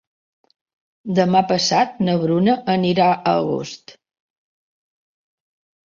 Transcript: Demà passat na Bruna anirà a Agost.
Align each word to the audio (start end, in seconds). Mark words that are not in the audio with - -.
Demà 1.19 1.41
passat 1.51 2.01
na 2.09 2.17
Bruna 2.25 2.57
anirà 2.79 3.13
a 3.13 3.37
Agost. 3.37 3.97